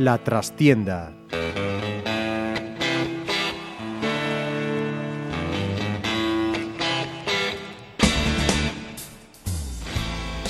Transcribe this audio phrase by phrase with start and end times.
[0.00, 1.19] La trastienda.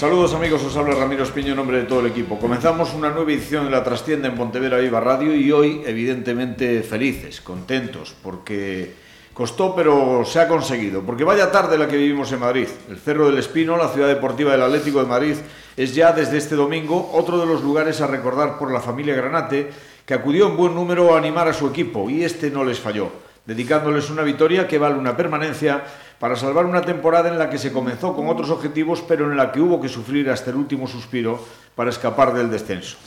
[0.00, 2.38] Saludos amigos, os habla Ramiro Espiño en nombre de todo el equipo.
[2.38, 7.42] Comenzamos una nueva edición de La Trastienda en Pontevedra Viva Radio y hoy evidentemente felices,
[7.42, 8.94] contentos, porque
[9.34, 11.02] costó pero se ha conseguido.
[11.02, 12.66] Porque vaya tarde la que vivimos en Madrid.
[12.88, 15.36] El Cerro del Espino, la ciudad deportiva del Atlético de Madrid,
[15.76, 19.70] es ya desde este domingo otro de los lugares a recordar por la familia Granate
[20.06, 23.12] que acudió en buen número a animar a su equipo y este no les falló,
[23.44, 25.84] dedicándoles una victoria que vale una permanencia
[26.20, 29.50] para salvar una temporada en la que se comenzó con otros objetivos, pero en la
[29.50, 31.42] que hubo que sufrir hasta el último suspiro
[31.74, 32.98] para escapar del descenso.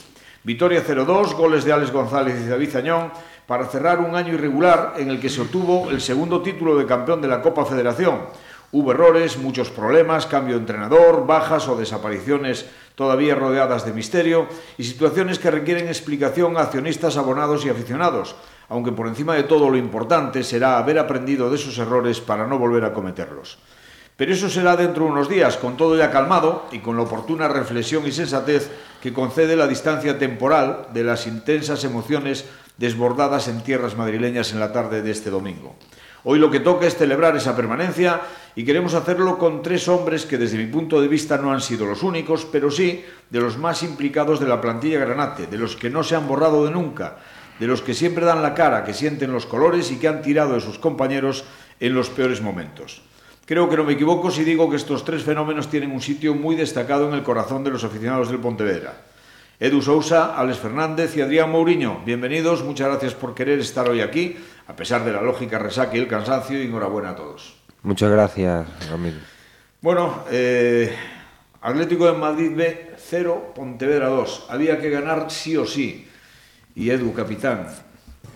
[0.42, 3.12] Victoria 0-2, goles de Alex González y David Añón,
[3.46, 7.22] para cerrar un año irregular en el que se obtuvo el segundo título de campeón
[7.22, 8.18] de la Copa Federación.
[8.72, 12.66] Hubo errores, muchos problemas, cambio de entrenador, bajas o desapariciones
[12.96, 18.34] todavía rodeadas de misterio y situaciones que requieren explicación a accionistas, abonados y aficionados,
[18.74, 22.58] aunque por encima de todo lo importante será haber aprendido de esos errores para no
[22.58, 23.56] volver a cometerlos.
[24.16, 27.46] Pero eso será dentro de unos días, con todo ya calmado y con la oportuna
[27.46, 33.96] reflexión y sensatez que concede la distancia temporal de las intensas emociones desbordadas en tierras
[33.96, 35.76] madrileñas en la tarde de este domingo.
[36.24, 38.22] Hoy lo que toca es celebrar esa permanencia
[38.56, 41.86] y queremos hacerlo con tres hombres que desde mi punto de vista no han sido
[41.86, 45.90] los únicos, pero sí de los más implicados de la plantilla Granate, de los que
[45.90, 47.18] no se han borrado de nunca,
[47.58, 50.54] de los que siempre dan la cara, que sienten los colores y que han tirado
[50.54, 51.44] de sus compañeros
[51.80, 53.02] en los peores momentos.
[53.46, 56.56] Creo que no me equivoco si digo que estos tres fenómenos tienen un sitio muy
[56.56, 59.02] destacado en el corazón de los aficionados del Pontevedra.
[59.60, 64.36] Edu Sousa, Alex Fernández y Adrián Mourinho, bienvenidos, muchas gracias por querer estar hoy aquí,
[64.66, 67.54] a pesar de la lógica resaca y el cansancio, y enhorabuena a todos.
[67.82, 69.18] Muchas gracias, Ramiro.
[69.80, 70.92] Bueno, eh,
[71.60, 74.46] Atlético de Madrid B 0, Pontevedra 2.
[74.48, 76.08] Había que ganar sí o sí
[76.74, 77.68] y Edu, capitán,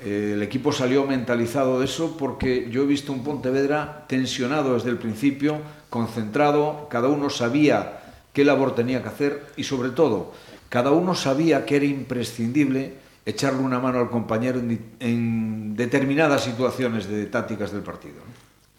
[0.04, 4.98] el equipo salió mentalizado de eso porque yo he visto un Pontevedra tensionado desde el
[4.98, 5.58] principio,
[5.90, 8.00] concentrado, cada uno sabía
[8.32, 10.32] qué labor tenía que hacer y sobre todo,
[10.68, 12.94] cada uno sabía que era imprescindible
[13.26, 18.22] echarle una mano al compañero en, en determinadas situaciones de tácticas del partido.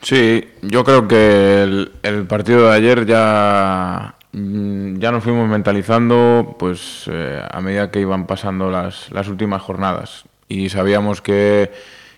[0.02, 7.42] Sí, yo creo que el, partido de ayer ya ya nos fuimos mentalizando pues eh,
[7.50, 11.72] a medida que iban pasando las, las últimas jornadas y sabíamos que,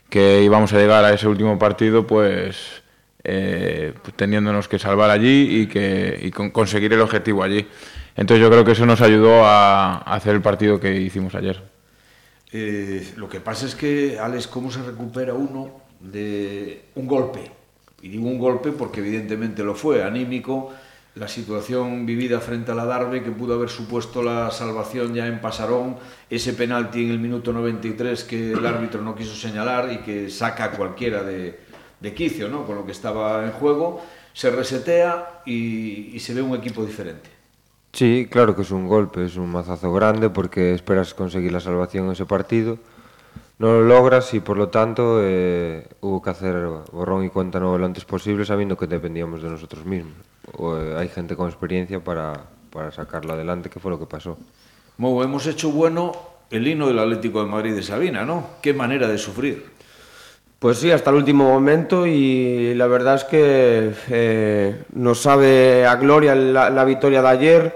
[0.09, 2.83] que, íbamos a llegar a ese último partido pues,
[3.23, 7.67] eh, pues teniéndonos que salvar allí y, que, y con, conseguir el objetivo allí.
[8.17, 11.61] Entonces yo creo que eso nos ayudó a, a hacer el partido que hicimos ayer.
[12.53, 17.51] Eh, lo que pasa es que, Alex, ¿cómo se recupera uno de un golpe?
[18.01, 20.73] Y digo un golpe porque evidentemente lo fue, anímico,
[21.15, 25.41] la situación vivida frente a la Darbe que pudo haber supuesto la salvación ya en
[25.41, 25.97] Pasarón,
[26.29, 30.65] ese penalti en el minuto 93 que el árbitro no quiso señalar y que saca
[30.65, 31.59] a cualquiera de,
[31.99, 32.65] de quicio ¿no?
[32.65, 34.01] con lo que estaba en juego,
[34.33, 37.29] se resetea y, y se ve un equipo diferente.
[37.91, 42.05] Sí, claro que es un golpe, es un mazazo grande porque esperas conseguir la salvación
[42.05, 42.77] en ese partido,
[43.59, 46.55] no lo logras y por lo tanto eh, hubo que hacer
[46.93, 50.30] borrón y cuenta nueva lo antes posible sabiendo que dependíamos de nosotros mismos.
[50.59, 52.33] Eh, hay gente con experiencia para,
[52.71, 54.37] para sacarlo adelante, que fue lo que pasó.
[54.97, 56.11] Mo, hemos hecho bueno
[56.49, 58.45] el himno del Atlético de Madrid de Sabina, ¿no?
[58.61, 59.71] Qué manera de sufrir.
[60.59, 65.95] Pues sí, hasta el último momento y la verdad es que eh, nos sabe a
[65.95, 67.75] gloria la, la victoria de ayer,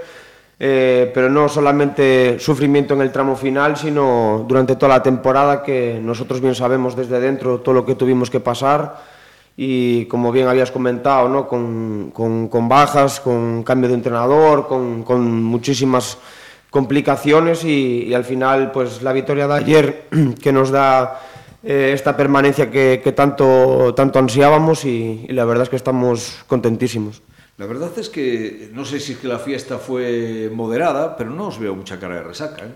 [0.60, 6.00] eh, pero no solamente sufrimiento en el tramo final, sino durante toda la temporada que
[6.00, 9.15] nosotros bien sabemos desde dentro todo lo que tuvimos que pasar
[9.58, 11.48] y como bien habías comentado, ¿no?
[11.48, 16.18] con, con, con bajas, con cambio de entrenador, con, con muchísimas
[16.70, 20.08] complicaciones y, al final pues la victoria de ayer
[20.42, 21.22] que nos da
[21.64, 26.44] eh, esta permanencia que, que tanto, tanto ansiábamos y, y la verdad es que estamos
[26.48, 27.22] contentísimos.
[27.58, 31.48] La verdad es que no sé si es que la fiesta fue moderada, pero no
[31.48, 32.66] os veo mucha cara de resaca.
[32.66, 32.74] ¿eh?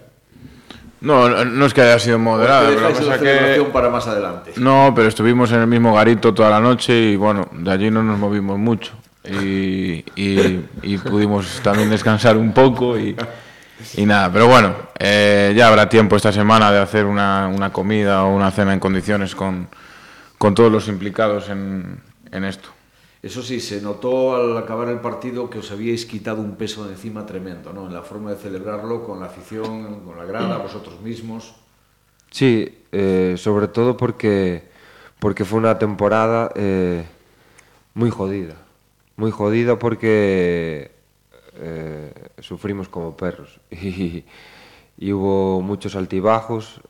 [1.02, 4.54] No, no es que haya sido moderada, pero la cosa que para más adelante.
[4.58, 8.04] No, pero estuvimos en el mismo garito toda la noche y bueno, de allí no
[8.04, 8.92] nos movimos mucho
[9.24, 13.16] y, y, y pudimos también descansar un poco y,
[13.96, 18.26] y nada, pero bueno, eh, ya habrá tiempo esta semana de hacer una, una comida
[18.26, 19.70] o una cena en condiciones con,
[20.38, 22.70] con todos los implicados en, en esto.
[23.22, 26.94] Eso sí, se notó al acabar el partido que os habíais quitado un peso de
[26.94, 27.88] encima tremendo, ¿no?
[27.88, 31.54] En la forma de celebrarlo, con la afición, con la grada, vosotros mismos.
[32.32, 34.70] Sí, eh, sobre todo porque,
[35.20, 37.04] porque fue una temporada eh,
[37.94, 38.56] muy jodida.
[39.18, 40.92] Muy jodida porque
[41.56, 43.60] eh, sufrimos como perros.
[43.72, 44.24] Y,
[44.98, 46.82] y hubo muchos altibajos,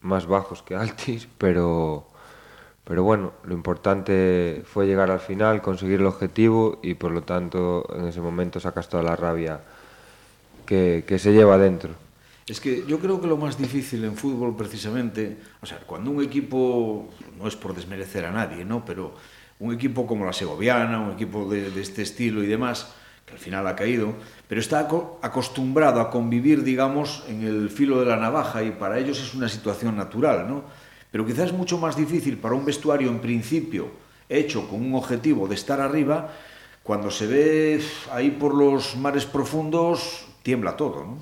[0.00, 2.06] más bajos que altis, pero,
[2.84, 7.86] pero bueno, lo importante fue llegar al final, conseguir el objetivo y por lo tanto
[7.96, 9.60] en ese momento sacas toda la rabia
[10.66, 11.90] que, que se lleva dentro.
[12.46, 16.22] Es que yo creo que lo más difícil en fútbol precisamente, o sea, cuando un
[16.22, 17.08] equipo,
[17.38, 18.84] no es por desmerecer a nadie, ¿no?
[18.84, 19.14] Pero
[19.60, 22.92] un equipo como la Segoviana, un equipo de, de este estilo y demás,
[23.24, 24.12] que al final ha caído,
[24.46, 24.86] pero está
[25.22, 29.48] acostumbrado a convivir, digamos, en el filo de la navaja y para ellos es una
[29.48, 30.64] situación natural, ¿no?
[31.14, 33.86] Pero quizás es mucho más difícil para un vestuario en principio
[34.28, 36.32] hecho con un objetivo de estar arriba,
[36.82, 37.80] cuando se ve
[38.10, 41.18] ahí por los mares profundos, tiembla todo, ¿no?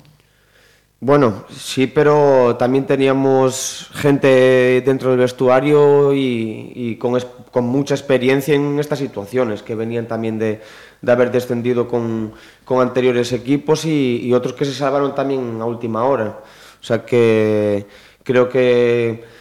[0.99, 8.97] Bueno, sí, pero también teníamos gente dentro del vestuario y, con, mucha experiencia en estas
[8.97, 10.59] situaciones, que venían también de,
[11.05, 12.33] haber descendido con,
[12.65, 16.39] con anteriores equipos y, y, otros que se salvaron también a última hora.
[16.81, 17.85] O sea que
[18.23, 19.32] creo que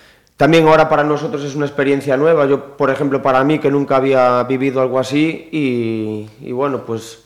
[0.43, 2.47] también ahora para nosotros es una experiencia nueva.
[2.47, 7.23] Yo, por ejemplo, para mí que nunca había vivido algo así y, bueno, pues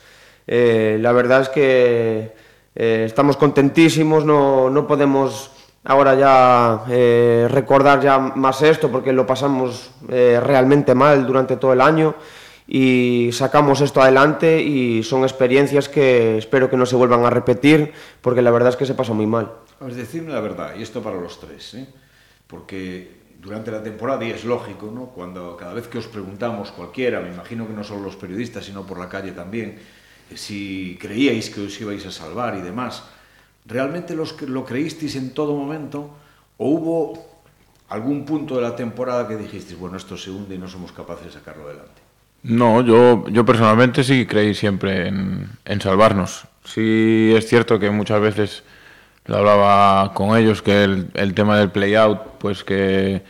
[0.46, 2.34] eh, la verdad es que
[2.74, 5.50] eh, estamos contentísimos, no, no podemos
[5.84, 11.80] ahora ya eh, recordar ya más esto porque lo pasamos realmente mal durante todo el
[11.80, 12.16] año
[12.69, 17.94] y sacamos esto adelante y son experiencias que espero que no se vuelvan a repetir
[18.20, 19.52] porque la verdad es que se pasa muy mal.
[19.80, 21.86] Decirme la verdad, y esto para los tres, ¿eh?
[22.46, 25.06] Porque durante la temporada, y es lógico, ¿no?
[25.06, 28.87] cuando cada vez que os preguntamos cualquiera, me imagino que no solo los periodistas, sino
[28.87, 29.78] por la calle también,
[30.34, 33.04] si creíais que os ibais a salvar y demás,
[33.64, 36.10] ¿realmente los, lo creísteis en todo momento
[36.58, 37.26] o hubo
[37.88, 41.26] algún punto de la temporada que dijisteis, bueno, esto se hunde y no somos capaces
[41.26, 42.02] de sacarlo adelante?
[42.43, 46.46] No, yo, yo personalmente sí creí siempre en, en salvarnos.
[46.64, 48.62] Sí es cierto que muchas veces
[49.26, 53.23] lo hablaba con ellos, que el, el tema del play-out, pues que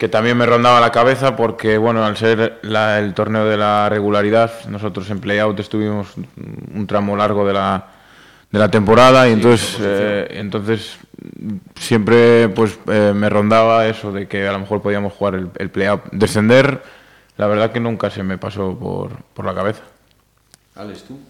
[0.00, 3.86] que también me rondaba la cabeza porque, bueno, al ser la, el torneo de la
[3.90, 6.14] regularidad, nosotros en play-out estuvimos
[6.74, 7.86] un tramo largo de la,
[8.50, 10.96] de la temporada y sí, entonces, eh, entonces
[11.78, 15.68] siempre pues eh, me rondaba eso de que a lo mejor podíamos jugar el, el
[15.68, 16.04] play-out.
[16.12, 16.82] Descender,
[17.36, 19.82] la verdad que nunca se me pasó por, por la cabeza.
[20.76, 21.20] Alex, ¿tú?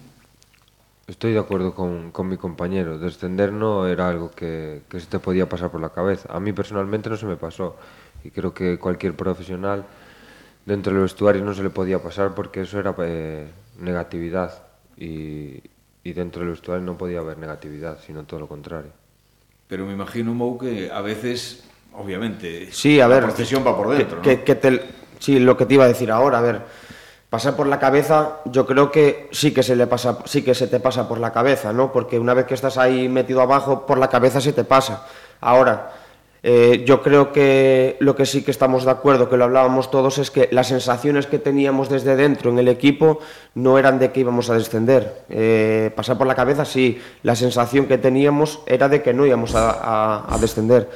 [1.07, 2.97] Estoy de acuerdo con, con mi compañero.
[2.97, 6.29] Descender no era algo que, que se te podía pasar por la cabeza.
[6.31, 7.75] A mí personalmente no se me pasó
[8.23, 9.85] y creo que cualquier profesional
[10.65, 13.47] dentro del vestuario no se le podía pasar porque eso era eh,
[13.79, 14.63] negatividad
[14.97, 15.61] y,
[16.03, 18.91] y, dentro del vestuario no podía haber negatividad, sino todo lo contrario.
[19.67, 21.63] Pero me imagino, Mou, que a veces,
[21.93, 24.21] obviamente, sí, a ver, la procesión va por dentro.
[24.21, 24.43] Que, ¿no?
[24.43, 24.81] que, que te,
[25.17, 26.61] sí, lo que te iba a decir ahora, a ver,
[27.31, 30.67] pasar por la cabeza, yo creo que sí que se le pasa, sí que se
[30.67, 31.91] te pasa por la cabeza, ¿no?
[31.91, 35.07] Porque una vez que estás ahí metido abajo, por la cabeza se te pasa.
[35.39, 35.91] Ahora,
[36.43, 40.17] Eh, yo creo que lo que sí que estamos de acuerdo, que lo hablábamos todos,
[40.17, 43.19] es que las sensaciones que teníamos desde dentro en el equipo
[43.53, 45.23] no eran de que íbamos a descender.
[45.29, 49.53] Eh, pasar por la cabeza, sí, la sensación que teníamos era de que no íbamos
[49.53, 50.89] a, descender.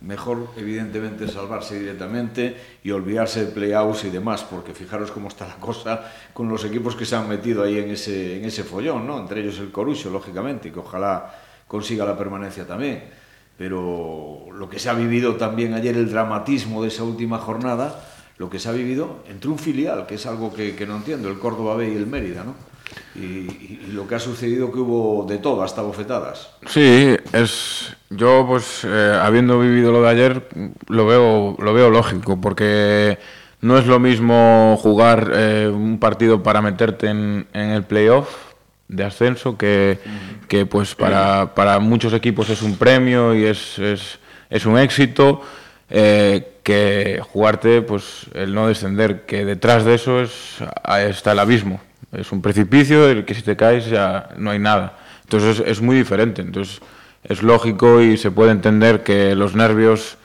[0.00, 5.56] mejor evidentemente salvarse directamente y olvidarse de playoffs y demás, porque fijaros cómo está la
[5.56, 9.18] cosa con los equipos que se han metido ahí en ese, en ese follón, ¿no?
[9.18, 11.34] Entre ellos el Corucho, lógicamente, que ojalá
[11.66, 13.04] consiga la permanencia también.
[13.58, 18.02] Pero lo que se ha vivido también ayer, el dramatismo de esa última jornada,
[18.38, 21.28] lo que se ha vivido entre un filial, que es algo que, que no entiendo,
[21.28, 22.69] el Córdoba B y el Mérida, ¿no?
[23.14, 26.50] Y, y, y, lo que ha sucedido que hubo de todo, hasta bofetadas.
[26.66, 30.48] Sí, es yo pues eh, habiendo vivido lo de ayer
[30.88, 33.18] lo veo lo veo lógico porque
[33.60, 38.28] no es lo mismo jugar eh, un partido para meterte en, en el playoff
[38.88, 40.00] de ascenso que,
[40.48, 44.18] que pues para, para, muchos equipos es un premio y es, es,
[44.48, 45.42] es un éxito
[45.88, 50.56] eh, que jugarte pues el no descender que detrás de eso es,
[51.06, 51.80] está el abismo
[52.12, 54.98] es un precipicio el que si te caes ya no hay nada.
[55.22, 56.42] Entonces es, es muy diferente.
[56.42, 56.80] Entonces
[57.24, 60.16] es lógico y se puede entender que los nervios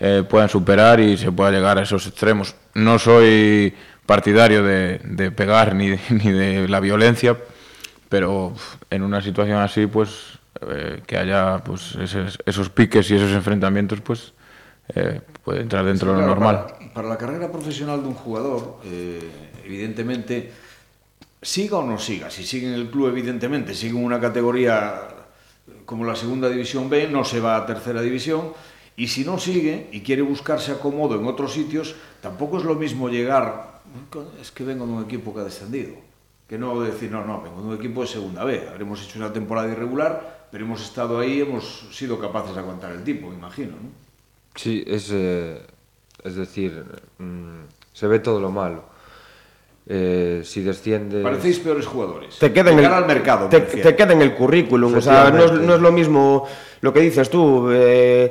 [0.00, 2.54] eh, puedan superar y se pueda llegar a esos extremos.
[2.74, 3.74] No soy
[4.06, 7.36] partidario de, de pegar ni de, ni de la violencia
[8.08, 8.52] pero
[8.90, 14.00] en una situación así, pues eh, que haya pues esos, esos, piques y esos enfrentamientos,
[14.00, 14.32] pues
[14.94, 16.66] eh, puede entrar dentro sí, de lo claro, normal.
[16.66, 19.30] Para, para, la carrera profesional de un jugador, eh,
[19.64, 20.52] evidentemente,
[21.42, 25.06] siga ou non siga, si siguen el club evidentemente, siguen unha categoría
[25.86, 28.52] como la segunda división B, non se va a tercera división,
[28.98, 33.08] y si non sigue y quiere buscarse acomodo en otros sitios, tampoco es lo mismo
[33.08, 33.80] llegar,
[34.42, 35.94] es que vengo de un equipo que ha descendido,
[36.50, 39.32] que no decir, no, no, vengo de un equipo de segunda B, habremos hecho una
[39.32, 43.78] temporada irregular, pero hemos estado ahí, hemos sido capaces de aguantar el tipo, me imagino,
[43.78, 43.90] ¿no?
[44.56, 45.62] Sí, es, eh,
[46.24, 46.84] es decir,
[47.18, 48.97] mmm, se ve todo lo malo.
[49.90, 51.22] Eh, si desciende...
[51.22, 52.38] Parecéis peores jugadores.
[52.38, 54.94] Te queda, en el, al mercado, te, te, queda en el currículum.
[54.94, 56.46] O sea, no es, no es, lo mismo
[56.82, 57.70] lo que dices tú.
[57.72, 58.30] Eh,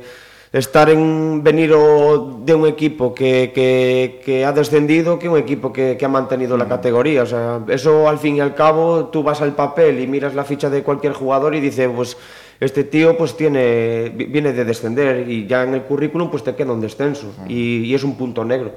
[0.53, 5.97] estar en venir de un equipo que, que, que, ha descendido que un equipo que,
[5.97, 6.59] que ha mantenido mm.
[6.59, 7.23] la categoría.
[7.23, 10.43] O sea, eso al fin y al cabo tú vas al papel y miras la
[10.43, 12.17] ficha de cualquier jugador y dices, pues
[12.59, 16.71] este tío pues tiene viene de descender y ya en el currículum pues te queda
[16.71, 17.51] un descenso mm.
[17.51, 18.73] y, y, es un punto negro.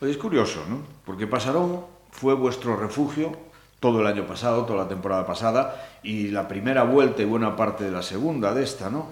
[0.00, 0.78] Oye, es curioso, ¿no?
[1.04, 3.32] Porque pasaron fue vuestro refugio
[3.80, 7.84] todo el año pasado, toda la temporada pasada y la primera vuelta y buena parte
[7.84, 9.08] de la segunda de esta, ¿no?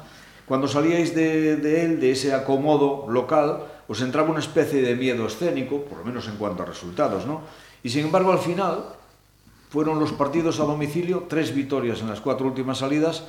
[0.46, 5.82] Cuando salíais de, él, de ese acomodo local, os entraba una especie de miedo escénico,
[5.82, 7.42] por lo menos en cuanto a resultados, ¿no?
[7.82, 8.84] Y sin embargo, al final,
[9.70, 13.24] fueron los partidos a domicilio, tres victorias en las cuatro últimas salidas,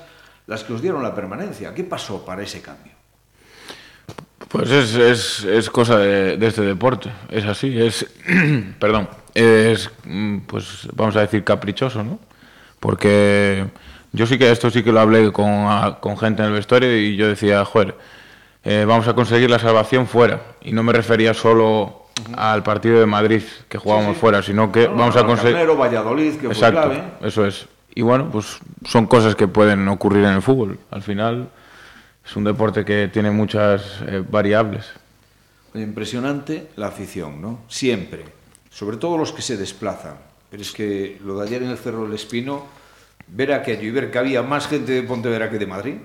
[0.48, 1.74] las que os dieron la permanencia.
[1.74, 2.94] ¿Qué pasó para ese cambio?
[4.50, 8.06] Pues es, es, es cosa de, este deporte, es así, es,
[8.80, 12.20] perdón, es, mm, pues vamos a decir, caprichoso, ¿no?
[12.80, 13.66] Porque
[14.12, 15.68] yo sí que esto sí que lo hablé con,
[16.00, 17.96] con gente en el vestuario y yo decía, joder,
[18.64, 20.42] eh, vamos a conseguir la salvación fuera.
[20.62, 22.04] Y no me refería solo
[22.36, 24.22] al partido de Madrid que jugábamos sí, sí.
[24.22, 25.56] fuera, sino que no, vamos a conseguir...
[25.68, 27.04] Valladolid, que Exacto, fue clave.
[27.22, 27.68] eso es.
[27.96, 30.80] Y bueno, pues son cosas que pueden ocurrir en el fútbol.
[30.92, 31.50] Al final
[32.26, 34.86] es un deporte que tiene muchas eh, variables.
[35.74, 37.60] Impresionante la afición, ¿no?
[37.68, 38.26] Siempre.
[38.74, 40.18] Sobre todo los que se desplazan.
[40.50, 42.66] Pero es que lo de ayer en el Cerro del Espino,
[43.28, 45.96] ver aquello y ver que había más gente de Pontevedra que de Madrid.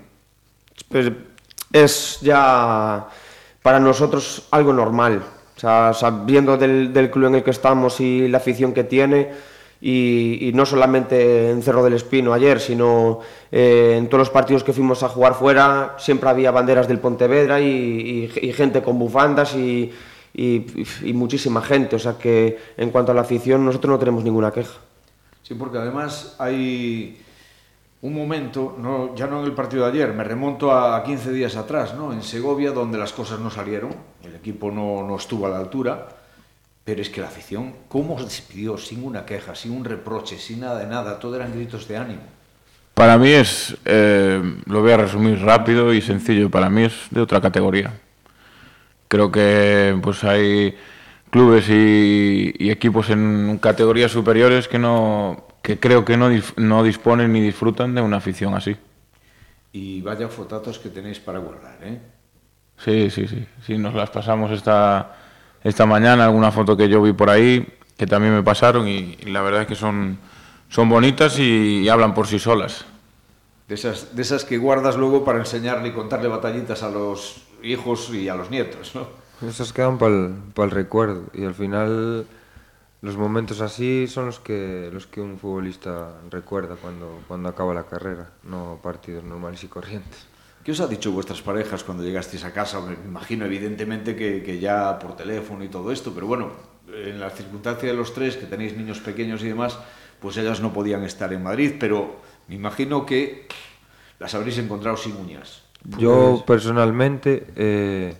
[0.88, 1.10] Pues
[1.72, 3.08] es ya
[3.62, 5.22] para nosotros algo normal.
[5.56, 9.32] Sabiendo del, club en el que estamos y la afición que tiene,
[9.80, 13.20] y, no solamente en Cerro del Espino ayer, sino
[13.50, 17.60] eh, en todos los partidos que fuimos a jugar fuera, siempre había banderas del Pontevedra
[17.60, 19.90] y, y gente con bufandas y,
[21.14, 21.96] muchísima gente.
[21.96, 24.78] O sea que en cuanto a la afición, nosotros no tenemos ninguna queja.
[25.42, 27.18] Sí, porque además hay
[28.02, 31.56] un momento, no, ya no en el partido de ayer, me remonto a 15 días
[31.56, 32.12] atrás, ¿no?
[32.12, 36.06] en Segovia, donde las cosas no salieron, el equipo no, no estuvo a la altura
[36.84, 38.78] Pero es que la afición, ¿cómo se despidió?
[38.78, 42.22] Sin una queja, sin un reproche, sin nada de nada, todo eran gritos de ánimo.
[42.94, 47.20] Para mí es, eh, lo voy a resumir rápido y sencillo, para mí es de
[47.20, 47.92] otra categoría.
[49.08, 50.76] Creo que pues hay
[51.30, 57.32] clubes y, y equipos en categorías superiores que no que creo que no, no disponen
[57.32, 58.76] ni disfrutan de una afición así.
[59.72, 62.00] Y vaya fotazos que tenéis para guardar, ¿eh?
[62.76, 63.46] Sí, sí, sí.
[63.66, 65.16] Sí, nos las pasamos esta,
[65.62, 69.30] esta mañana alguna foto que yo vi por ahí que también me pasaron y, y
[69.30, 70.18] la verdad es que son,
[70.68, 72.84] son bonitas y, y hablan por sí solas.
[73.68, 78.10] De esas, de esas que guardas luego para enseñarle y contarle batallitas a los hijos
[78.12, 79.06] y a los nietos, ¿no?
[79.46, 82.26] Esas quedan para el, recuerdo y al final
[83.02, 87.84] los momentos así son los que, los que un futbolista recuerda cuando, cuando acaba la
[87.84, 90.26] carrera, no partidos normales y corrientes.
[90.64, 92.80] ¿Qué os ha dicho vuestras parejas cuando llegasteis a casa?
[92.80, 96.50] Me imagino evidentemente que, que, ya por teléfono y todo esto, pero bueno,
[96.92, 99.78] en la circunstancia de los tres, que tenéis niños pequeños y demás,
[100.20, 102.16] pues ellas no podían estar en Madrid, pero
[102.48, 103.46] me imagino que
[104.18, 105.67] las habréis encontrado sin uñas.
[105.82, 105.98] Pues...
[105.98, 108.14] Yo personalmente eh,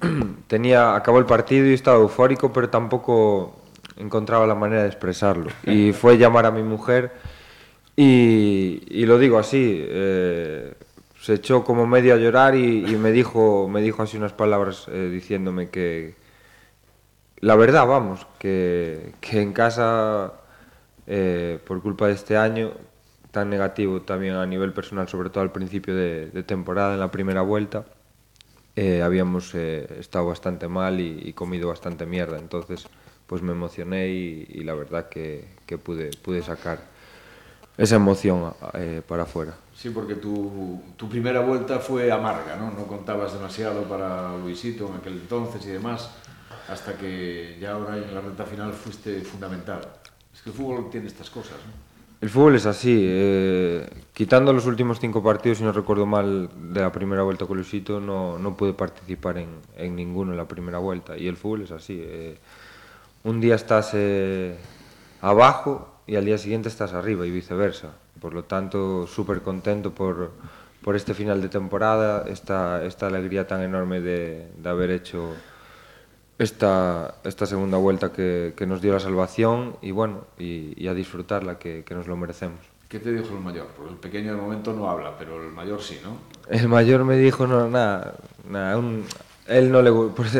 [0.46, 3.56] tenía, acabó el partido y estaba eufórico, pero tampoco
[3.96, 5.50] encontraba la manera de expresarlo.
[5.64, 7.12] Y fue llamar a mi mujer
[7.96, 9.84] y, y lo digo así.
[9.86, 10.74] Eh,
[11.20, 14.86] se echó como medio a llorar y, y me dijo me dijo así unas palabras
[14.88, 16.14] eh, diciéndome que
[17.40, 20.34] la verdad vamos que, que en casa
[21.08, 22.72] eh, por culpa de este año
[23.36, 27.12] tan negativo tamén a nivel personal, sobre todo al principio de, de temporada, en la
[27.12, 27.84] primeira vuelta,
[28.72, 32.88] eh, habíamos eh, estado bastante mal y, y comido bastante mierda, entonces
[33.28, 36.80] pues me emocioné y, y la verdad que, que pude, pude sacar
[37.76, 39.52] esa emoción eh, para afuera.
[39.76, 42.72] Sí, porque tu, tu primera vuelta fue amarga, ¿no?
[42.72, 46.08] No contabas demasiado para Luisito en aquel entonces y demás,
[46.72, 49.84] hasta que ya ahora en la recta final fuiste fundamental.
[50.32, 51.85] Es que el fútbol tiene estas cosas, ¿no?
[52.20, 52.98] El fútbol es así.
[53.02, 57.56] Eh, quitando los últimos cinco partidos, si no recuerdo mal, de la primera vuelta con
[57.56, 61.16] Luisito, no, no pude participar en, en ninguno en la primera vuelta.
[61.16, 62.00] Y el fútbol es así.
[62.02, 62.38] Eh,
[63.24, 64.56] un día estás eh,
[65.20, 67.96] abajo y al día siguiente estás arriba y viceversa.
[68.20, 70.32] Por lo tanto, súper contento por,
[70.82, 75.34] por este final de temporada, esta, esta alegría tan enorme de, de haber hecho
[76.38, 80.94] esta, esta segunda vuelta que, que, nos dio la salvación y bueno, y, y a
[80.94, 82.60] disfrutarla, que, que, nos lo merecemos.
[82.88, 83.66] ¿Qué te dijo el mayor?
[83.76, 86.18] Porque el pequeño de momento no habla, pero el mayor sí, ¿no?
[86.48, 88.14] El mayor me dijo, no, nada,
[88.48, 89.04] nada un,
[89.48, 90.38] él no le, pues,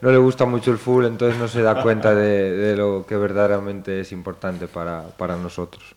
[0.00, 3.16] no le gusta mucho el fútbol, entonces no se da cuenta de, de lo que
[3.16, 5.94] verdaderamente es importante para, para nosotros.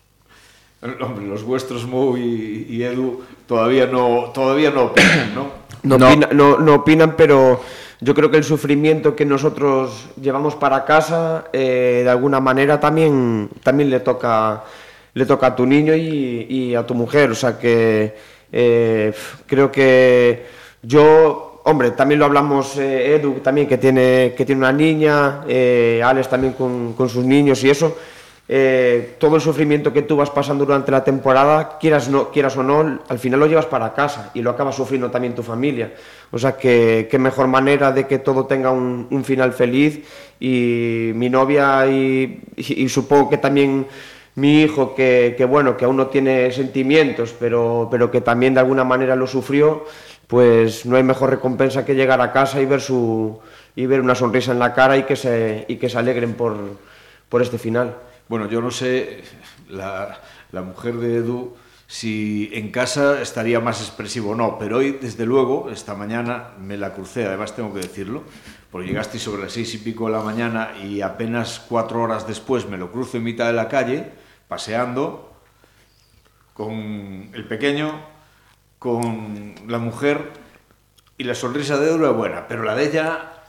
[0.82, 5.50] Hombre, los vuestros, Mo y, y, Edu, todavía no, todavía no opinan, ¿no?
[5.82, 6.08] No, no.
[6.08, 7.60] Opina, no, no opinan, pero
[8.00, 13.50] yo creo que el sufrimiento que nosotros llevamos para casa, eh, de alguna manera también,
[13.62, 14.64] también le, toca,
[15.12, 17.30] le toca a tu niño y, a tu mujer.
[17.30, 18.14] O sea que
[18.50, 19.12] eh,
[19.46, 20.46] creo que
[20.82, 25.42] yo, hombre, también lo hablamos eh, Edu, también que tiene, que tiene una niña,
[26.02, 27.96] Alex también con sus niños y eso.
[28.52, 32.64] Eh, todo el sufrimiento que tú vas pasando durante la temporada, quieras, no, quieras o
[32.64, 35.94] no, al final lo llevas para casa y lo acabas sufriendo también tu familia.
[36.32, 40.04] O sea, que qué mejor manera de que todo tenga un, final feliz
[40.40, 43.86] y mi novia y, y, y, supongo que también
[44.34, 48.60] mi hijo, que, que, bueno, que aún no tiene sentimientos, pero, pero que también de
[48.60, 49.84] alguna manera lo sufrió,
[50.26, 53.38] pues no hay mejor recompensa que llegar a casa y ver, su,
[53.76, 56.56] y ver una sonrisa en la cara y que se, y que se alegren por,
[57.28, 58.09] por este final.
[58.30, 59.24] Bueno, yo no sé,
[59.68, 60.20] la,
[60.52, 61.56] mujer de Edu,
[61.88, 66.76] si en casa estaría más expresivo o no, pero hoy, desde luego, esta mañana me
[66.76, 68.22] la crucé, además tengo que decirlo,
[68.70, 72.68] porque llegaste sobre las seis y pico de la mañana y apenas cuatro horas después
[72.68, 74.12] me lo cruzo en mitad de la calle,
[74.46, 75.34] paseando,
[76.54, 78.00] con el pequeño,
[78.78, 80.30] con la mujer,
[81.18, 83.39] y la sonrisa de Edu era buena, pero la de ella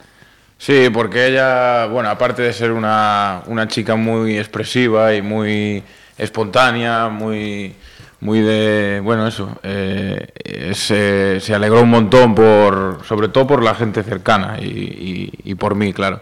[0.62, 5.84] Sí, porque ella, bueno, aparte de ser una, una chica muy expresiva y muy
[6.20, 7.74] espontánea, muy,
[8.20, 13.74] muy de, bueno, eso, eh, se, se, alegró un montón por, sobre todo por la
[13.74, 16.22] gente cercana y, y, y, por mí, claro.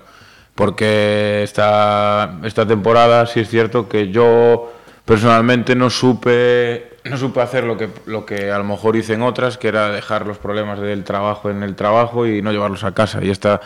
[0.55, 4.71] Porque esta, esta temporada sí es cierto que yo
[5.03, 9.21] personalmente no supe, no supe hacer lo que, lo que a lo mejor hice en
[9.21, 12.93] otras, que era dejar los problemas del trabajo en el trabajo y no llevarlos a
[12.93, 13.19] casa.
[13.21, 13.59] Y esta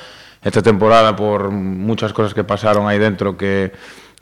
[0.43, 3.71] esta temporada por muchas cosas que pasaron ahí dentro que,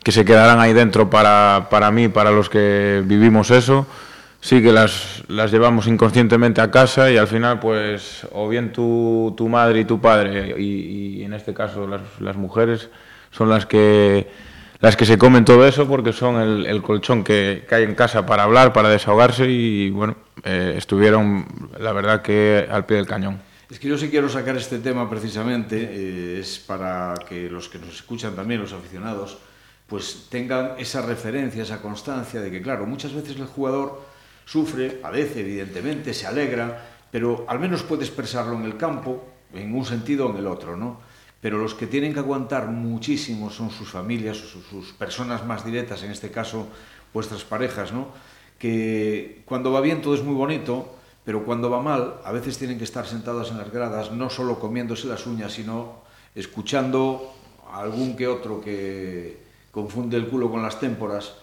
[0.03, 3.86] que se quedarán ahí dentro para, para mí, para los que vivimos eso.
[4.39, 9.36] Sí que las, las llevamos inconscientemente a casa y al final, pues, o bien tu,
[9.38, 12.89] tu madre y tu padre, y, en este caso las, las, mujeres,
[13.29, 14.27] son las que,
[14.79, 17.93] las que se comen todo eso porque son el, el colchón que, que, hay en
[17.93, 21.45] casa para hablar, para desahogarse y, bueno, eh, estuvieron,
[21.79, 23.51] la verdad, que al pie del cañón.
[23.71, 27.79] Es que yo sí quiero sacar este tema precisamente, eh, es para que los que
[27.79, 29.38] nos escuchan también, los aficionados,
[29.88, 34.03] pues tengan esa referencia, esa constancia de que, claro, muchas veces el jugador
[34.43, 39.86] sufre, padece, evidentemente, se alegra, pero al menos puede expresarlo en el campo, en un
[39.86, 40.99] sentido o en el otro, ¿no?
[41.39, 46.03] Pero los que tienen que aguantar muchísimo son sus familias, sus, sus personas más directas,
[46.03, 46.67] en este caso
[47.13, 48.10] vuestras parejas, ¿no?
[48.60, 52.77] Que cuando va bien todo es muy bonito, pero cuando va mal, a veces tienen
[52.77, 56.01] que estar sentadas en las gradas, no solo comiéndose las uñas, sino
[56.34, 57.34] escuchando
[57.71, 59.38] a algún que otro que
[59.71, 61.36] confunde el culo con las témporas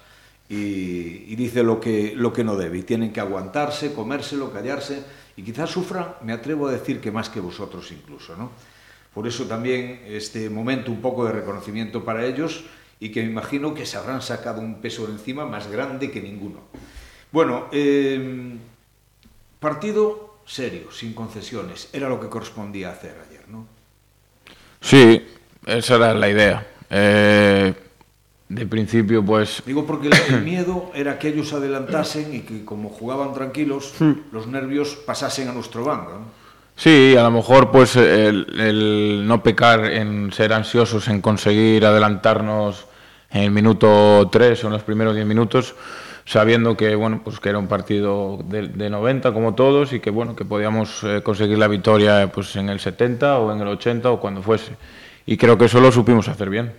[0.48, 2.78] y, dice lo que, lo que no debe.
[2.78, 5.02] Y tienen que aguantarse, comérselo, callarse
[5.36, 8.36] y quizás sufran, me atrevo a decir que más que vosotros incluso.
[8.36, 8.50] ¿no?
[9.14, 12.64] Por eso también este momento un poco de reconocimiento para ellos
[12.98, 16.60] y que me imagino que se habrán sacado un peso encima más grande que ninguno.
[17.30, 18.56] Bueno, eh,
[19.61, 21.88] Partido serio, sin concesiones.
[21.92, 23.66] Era lo que correspondía hacer ayer, ¿no?
[24.81, 25.27] Sí,
[25.66, 26.66] esa era la idea.
[26.88, 27.75] Eh,
[28.49, 29.62] de principio, pues...
[29.66, 33.94] Digo porque el miedo era que ellos adelantasen y que como jugaban tranquilos,
[34.33, 36.11] los nervios pasasen a nuestro bando.
[36.12, 36.25] ¿no?
[36.75, 42.88] Sí, a lo mejor pues el, el, no pecar en ser ansiosos en conseguir adelantarnos
[43.30, 45.74] en el minuto 3 o en los primeros 10 minutos,
[46.24, 50.10] sabiendo que bueno pues que era un partido de, de 90 como todos y que
[50.10, 54.10] bueno que podíamos eh, conseguir la victoria pues en el 70 o en el 80
[54.10, 54.72] o cuando fuese.
[55.26, 56.72] Y creo que eso lo supimos hacer bien.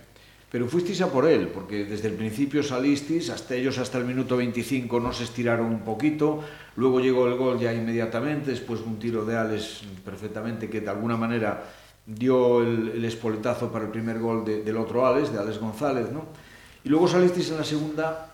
[0.50, 4.36] Pero fuisteis a por él porque desde el principio salisteis hasta ellos hasta el minuto
[4.36, 6.42] 25 no se estiraron un poquito
[6.74, 11.16] luego llegó el gol ya inmediatamente después un tiro de Alex perfectamente que de alguna
[11.16, 11.62] manera
[12.14, 16.10] dio el, el espoletazo para el primer gol de, del otro Alex, de Alex González,
[16.10, 16.24] ¿no?
[16.82, 18.30] Y luego salisteis en la segunda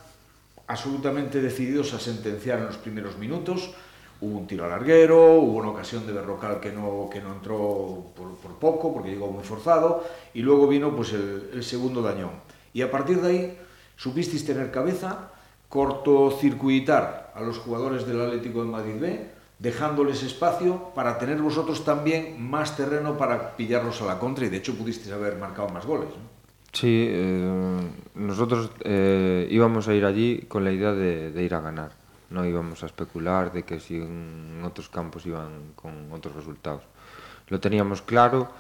[0.67, 3.75] absolutamente decididos a sentenciar en los primeros minutos.
[4.21, 8.07] Hubo un tiro al larguero, hubo una ocasión de Berrocal que no, que no entró
[8.17, 12.31] por, por poco, porque llegó muy forzado, y luego vino pues, el, el segundo dañón.
[12.73, 13.59] Y a partir de ahí
[13.97, 15.33] supisteis tener cabeza,
[15.69, 22.43] cortocircuitar a los jugadores del Atlético de Madrid B, dejándoles espacio para tener vosotros también
[22.43, 26.09] más terreno para pillarlos a la contra y de hecho pudisteis haber marcado más goles.
[26.73, 27.81] Sí, eh,
[28.15, 31.93] nosotros eh, íbamos a ir allí con la idea de, ir a ganar.
[32.29, 36.83] No íbamos a especular de que si en otros campos iban con otros resultados.
[37.49, 38.51] Lo teníamos claro,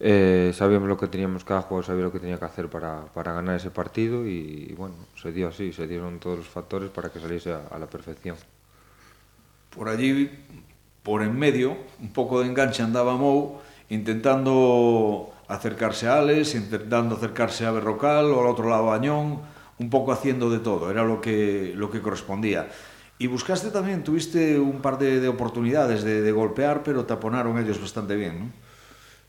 [0.00, 3.32] eh, sabíamos lo que teníamos cada jugador, sabía lo que tenía que hacer para, para
[3.32, 7.20] ganar ese partido y, bueno, se dio así, se dieron todos los factores para que
[7.20, 8.36] saliese a la perfección.
[9.74, 10.30] Por allí,
[11.02, 17.66] por en medio, un poco de enganche andaba Mou intentando acercarse a Alex, intentando acercarse
[17.66, 19.40] a Berrocal o al otro lado a Añón,
[19.78, 22.68] un poco haciendo de todo, era lo que, lo que correspondía.
[23.18, 27.80] Y buscaste también, tuviste un par de, de oportunidades de, de, golpear, pero taponaron ellos
[27.80, 28.46] bastante bien, ¿no?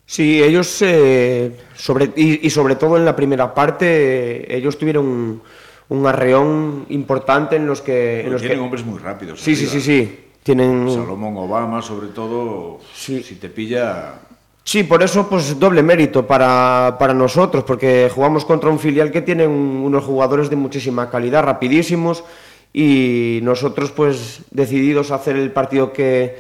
[0.06, 5.42] Sí, ellos, eh, sobre, y, y, sobre todo en la primera parte, ellos tuvieron un,
[5.90, 8.22] un arreón importante en los que...
[8.22, 8.64] En los tienen que...
[8.64, 9.40] hombres muy rápidos.
[9.40, 10.20] Sí, sí, sí, sí.
[10.44, 10.90] Tienen...
[10.90, 13.24] Salomón Obama, sobre todo, Sí.
[13.24, 14.16] si te pilla...
[14.66, 19.22] Sí, por eso pues doble mérito para, para nosotros, porque jugamos contra un filial que
[19.22, 22.24] tiene un, unos jugadores de muchísima calidad, rapidísimos,
[22.72, 26.38] y nosotros pues decididos a hacer el partido que,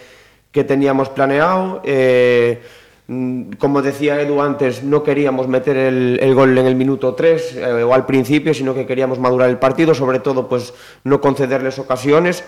[0.53, 1.81] que teníamos planeado.
[1.83, 2.61] Eh,
[3.07, 7.55] mm, como decía Edu antes, no queríamos meter el, el gol en el minuto 3
[7.57, 11.77] eh, o al principio, sino que queríamos madurar el partido, sobre todo pues no concederles
[11.77, 12.45] ocasiones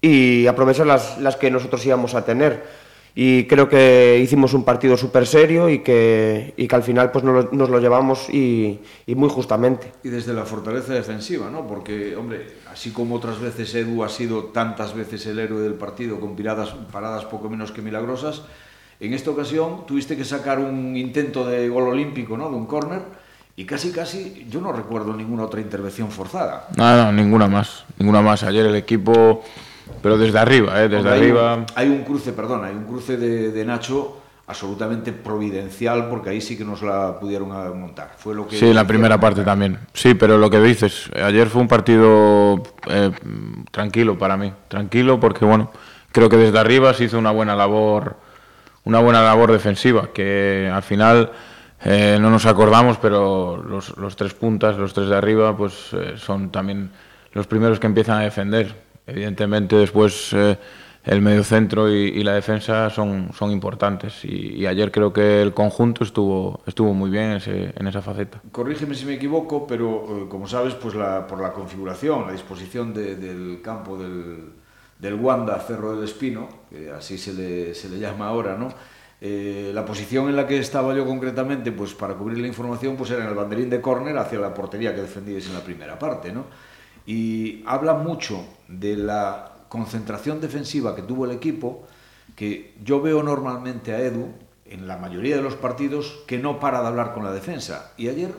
[0.00, 2.88] y aprovechar las, las que nosotros íbamos a tener
[3.20, 7.24] y creo que hicimos un partido súper serio y que, y que al final pues
[7.24, 9.92] nos lo, nos lo llevamos y, y, muy justamente.
[10.04, 11.66] Y desde la fortaleza defensiva, ¿no?
[11.66, 16.20] Porque, hombre, así como otras veces Edu ha sido tantas veces el héroe del partido
[16.20, 18.42] con piradas, paradas poco menos que milagrosas,
[19.00, 22.48] en esta ocasión tuviste que sacar un intento de gol olímpico, ¿no?
[22.48, 23.02] De un córner
[23.56, 26.68] y casi casi yo no recuerdo ninguna otra intervención forzada.
[26.76, 28.44] No, ninguna más, ninguna más.
[28.44, 29.42] Ayer el equipo
[30.02, 30.88] pero desde arriba, ¿eh?
[30.88, 31.54] desde hay arriba.
[31.56, 36.40] Un, hay un cruce, perdón, hay un cruce de, de, Nacho absolutamente providencial porque ahí
[36.40, 37.48] sí que nos la pudieron
[37.78, 38.12] montar.
[38.16, 39.78] Fue lo que sí, la primera parte también.
[39.92, 43.10] Sí, pero lo que dices, ayer fue un partido eh,
[43.70, 45.70] tranquilo para mí, tranquilo porque bueno,
[46.12, 48.16] creo que desde arriba se hizo una buena labor,
[48.84, 51.30] una buena labor defensiva que al final
[51.84, 56.14] eh, no nos acordamos, pero los, los, tres puntas, los tres de arriba, pues eh,
[56.16, 56.90] son también
[57.32, 60.58] los primeros que empiezan a defender Evidentemente, después eh,
[61.04, 64.24] el medio centro y, y, la defensa son, son importantes.
[64.24, 68.40] Y, y, ayer creo que el conjunto estuvo, estuvo muy bien ese, en esa faceta.
[68.52, 72.92] Corrígeme si me equivoco, pero eh, como sabes, pues la, por la configuración, la disposición
[72.92, 74.52] de, del campo del,
[74.98, 78.68] del Wanda Cerro del Espino, que así se le, se le llama ahora, ¿no?
[79.20, 83.10] Eh, la posición en la que estaba yo concretamente, pues para cubrir la información, pues
[83.10, 86.30] era en el banderín de córner hacia la portería que defendíais en la primera parte,
[86.32, 86.44] ¿no?
[87.08, 91.88] Y habla mucho de la concentración defensiva que tuvo el equipo,
[92.36, 94.28] que yo veo normalmente a Edu,
[94.66, 97.92] en la mayoría de los partidos, que no para de hablar con la defensa.
[97.96, 98.34] Y ayer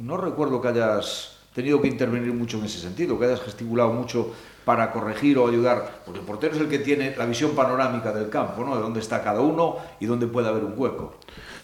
[0.00, 4.34] no recuerdo que hayas tenido que intervenir mucho en ese sentido, que hayas gesticulado mucho
[4.68, 8.28] para corregir o ayudar, porque el portero es el que tiene la visión panorámica del
[8.28, 8.76] campo, ¿no?
[8.76, 11.14] de dónde está cada uno y dónde puede haber un hueco.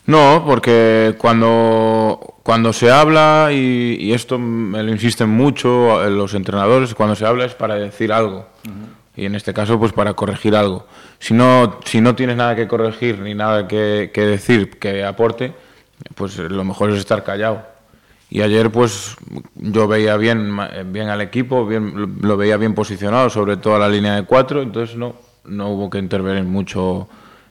[0.07, 6.95] No, porque cuando, cuando se habla, y, y, esto me lo insisten mucho los entrenadores,
[6.95, 8.47] cuando se habla es para decir algo.
[8.65, 9.17] Uh -huh.
[9.17, 10.87] Y en este caso, pues para corregir algo.
[11.19, 15.53] Si no, si no tienes nada que corregir ni nada que, que decir que aporte,
[16.15, 17.74] pues lo mejor es estar callado.
[18.31, 19.17] Y ayer pues
[19.55, 23.79] yo veía bien, eh, bien al equipo, bien, lo veía bien posicionado, sobre todo a
[23.79, 27.09] la línea de cuatro, entonces no, no hubo que intervenir mucho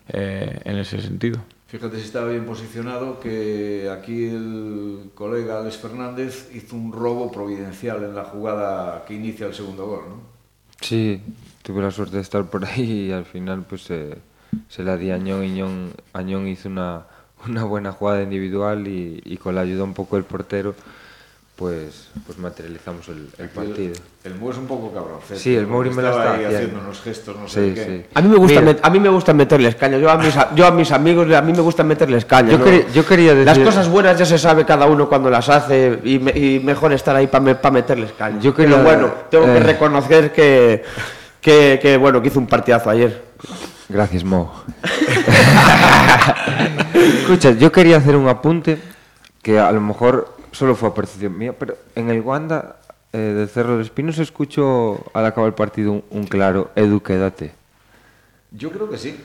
[0.09, 1.39] eh, en ese sentido.
[1.67, 8.03] Fíjate si estaba bien posicionado que aquí el colega Alex Fernández hizo un robo providencial
[8.03, 10.21] en la jugada que inicia el segundo gol, ¿no?
[10.81, 11.19] Sí,
[11.63, 14.15] tuve la suerte de estar por ahí y al final pues eh,
[14.67, 17.05] se la di a Añón, Añón hizo una
[17.47, 20.75] una buena jugada individual y, y, con la ayuda un poco del portero
[21.56, 23.93] pues, pues materializamos el, el partido.
[24.23, 25.19] El, el es un poco cabrón.
[25.36, 27.86] Sí, el Muri me lo está ahí haciendo unos gestos, no sé sí, qué.
[27.86, 28.06] Sí.
[28.15, 29.99] A mí me gusta, met, a mí me gusta meterles caña.
[29.99, 32.51] Yo a mis, yo a mis amigos, a mí me gusta meterles caña.
[32.51, 32.65] Yo, ¿no?
[32.65, 33.45] quería, yo quería decir...
[33.45, 36.91] Las cosas buenas ya se sabe cada uno cuando las hace y, me, y mejor
[36.91, 38.39] estar ahí para me, pa meterles caña.
[38.39, 39.53] Yo quería, Pero bueno, tengo eh...
[39.53, 40.84] que reconocer que,
[41.39, 43.21] que, que, bueno, que hizo un partidazo ayer.
[43.89, 44.52] Gracias, Mo.
[46.93, 48.80] Escucha, yo quería hacer un apunte
[49.41, 52.78] que a lo mejor solo fue a percepción mía, pero en el Wanda
[53.12, 57.02] eh, del Cerro del Espino se escuchó al acabar el partido un, un claro, Edu,
[57.02, 57.54] quédate.
[58.52, 59.19] Yo creo que sí.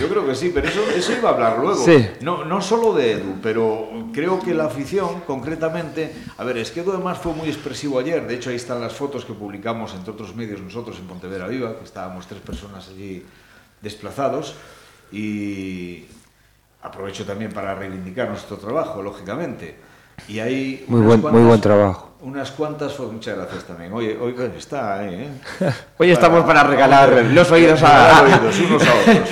[0.00, 1.82] Yo creo que sí, pero eso, eso iba a hablar luego.
[1.82, 2.06] Sí.
[2.20, 6.12] No, no solo de Edu, pero creo que la afición, concretamente.
[6.36, 8.26] A ver, es que Edu además fue muy expresivo ayer.
[8.26, 11.78] De hecho, ahí están las fotos que publicamos, entre otros medios, nosotros en Pontevedra Viva,
[11.78, 13.24] que estábamos tres personas allí
[13.82, 14.54] desplazados.
[15.10, 16.04] Y
[16.82, 19.76] aprovecho también para reivindicar nuestro trabajo, lógicamente.
[20.28, 22.10] Y hay Muy buen, muy buen trabajo.
[22.20, 23.92] Unas cuantas, muchas gracias también.
[23.92, 25.30] Oye, hoy está ahí, ¿eh?
[25.98, 28.22] Hoy estamos para regalar los oídos Regalar a...
[28.22, 29.28] oídos unos a otros.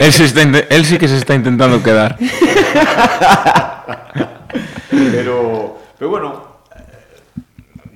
[0.00, 2.16] él, se está inte- él sí que se está intentando quedar.
[4.90, 6.47] Pero, pero bueno,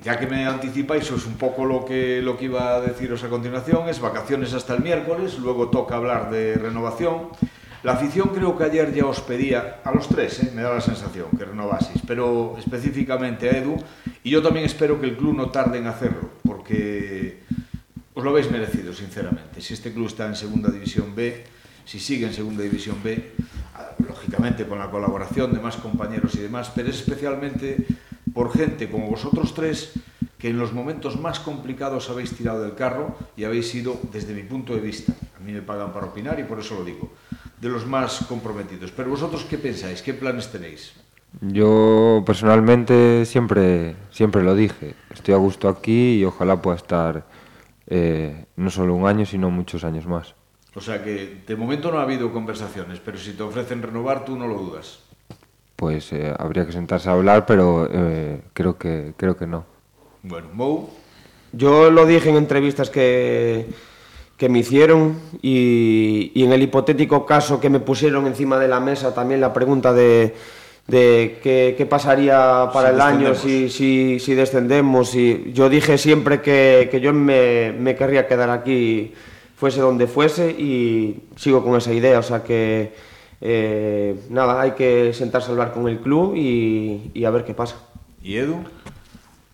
[0.03, 3.29] ya que me anticipáis os un poco lo que, lo que iba a deciros a
[3.29, 7.31] continuación, es vacaciones hasta el miércoles, luego toca hablar de renovación.
[7.83, 10.81] La afición creo que ayer ya os pedía, a los tres, eh, me da la
[10.81, 13.75] sensación, que renovaseis, pero específicamente a Edu,
[14.23, 17.43] y yo también espero que el club no tarde en hacerlo, porque
[18.13, 19.61] os lo habéis merecido, sinceramente.
[19.61, 21.43] Si este club está en Segunda División B,
[21.85, 23.31] si sigue en Segunda División B,
[23.75, 27.85] ah, lógicamente con la colaboración de más compañeros y demás, pero es especialmente
[28.33, 29.93] por gente como vosotros tres
[30.37, 34.43] que en los momentos más complicados habéis tirado del carro y habéis sido, desde mi
[34.43, 37.13] punto de vista, a mí me pagan para opinar y por eso lo digo,
[37.61, 38.91] de los más comprometidos.
[38.91, 40.01] Pero vosotros, ¿qué pensáis?
[40.01, 40.93] ¿Qué planes tenéis?
[41.41, 44.95] Yo personalmente siempre, siempre lo dije.
[45.11, 47.25] Estoy a gusto aquí y ojalá pueda estar
[47.87, 50.35] eh, no solo un año, sino muchos años más.
[50.75, 54.35] O sea que de momento no ha habido conversaciones, pero si te ofrecen renovar, tú
[54.35, 54.99] no lo dudas.
[55.83, 59.65] Pues eh, habría que sentarse a hablar, pero eh, creo, que, creo que no.
[60.21, 60.87] Bueno, Mou,
[61.51, 63.65] Yo lo dije en entrevistas que,
[64.37, 68.79] que me hicieron y, y en el hipotético caso que me pusieron encima de la
[68.79, 70.33] mesa también la pregunta de,
[70.87, 75.13] de qué, qué pasaría para Si el año si, si, si descendemos.
[75.15, 79.13] Y yo dije siempre que, que yo me, me querría quedar aquí,
[79.57, 82.19] fuese donde fuese, y sigo con esa idea.
[82.19, 83.12] O sea que
[83.45, 87.53] eh, nada, hay que sentarse a hablar con el club y, y a ver qué
[87.53, 87.75] pasa.
[88.23, 88.63] ¿y Edu?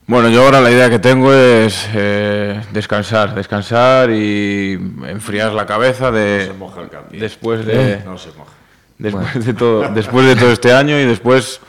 [0.06, 4.73] Bueno, yo ahora la idea que tengo es eh, descansar, descansar y
[5.08, 7.19] enfriar la cabeza de No se moja el cambio.
[7.19, 8.52] después de No se moja.
[8.99, 11.60] después de todo después de todo este año y después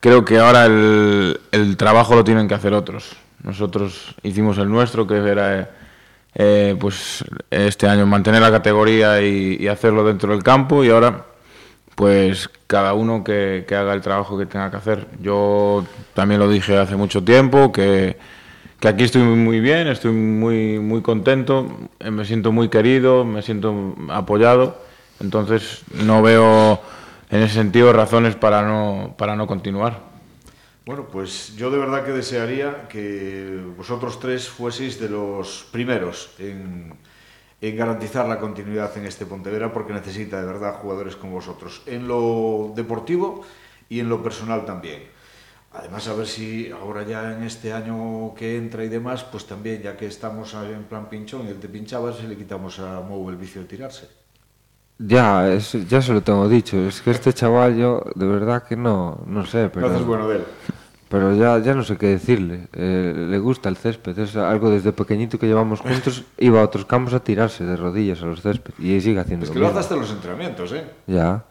[0.00, 3.16] creo que ahora el, el trabajo lo tienen que hacer otros.
[3.44, 5.70] Nosotros hicimos el nuestro que era
[6.34, 11.24] eh, pues este año mantener la categoría y, y hacerlo dentro del campo y ahora
[11.96, 15.08] pues cada uno que, que haga el trabajo que tenga que hacer.
[15.20, 18.18] Yo también lo dije hace mucho tiempo, que,
[18.78, 21.66] que aquí estoy muy bien, estoy muy, muy contento,
[21.98, 24.78] eh, me siento muy querido, me siento apoyado,
[25.20, 26.80] entonces no veo
[27.30, 30.00] en ese sentido razones para no, para no continuar.
[30.84, 36.92] Bueno, pues yo de verdad que desearía que vosotros tres fueseis de los primeros en,
[37.60, 42.06] eh, garantizar la continuidad en este Pontevedra porque necesita de verdad jugadores como vosotros, en
[42.06, 43.44] lo deportivo
[43.88, 45.02] y en lo personal también.
[45.72, 49.82] Además, a ver si ahora ya en este año que entra y demás, pues también,
[49.82, 53.28] ya que estamos en plan pinchón y él te pinchaba, si le quitamos a Mou
[53.28, 54.08] el vicio de tirarse.
[54.98, 58.76] Ya, es, ya se lo tengo dicho, es que este chaval yo de verdad que
[58.76, 59.88] no, no sé, pero...
[59.88, 60.44] No haces bueno de él.
[61.08, 62.68] Pero ya, ya no sé qué decirle.
[62.72, 64.18] Eh, le gusta el césped.
[64.18, 66.24] Es algo desde pequeñito que llevamos juntos.
[66.38, 69.50] Iba a otros campos a tirarse de rodillas a los césped y sigue haciendo Es
[69.50, 70.84] lo que lo hace hasta en los entrenamientos, ¿eh?
[71.06, 71.44] Ya.